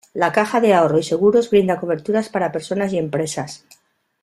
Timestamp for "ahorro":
0.73-0.97